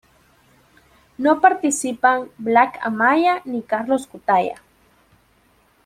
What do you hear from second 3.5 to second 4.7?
Carlos Cutaia.